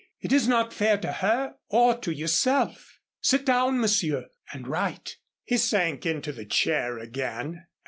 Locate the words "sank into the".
5.57-6.45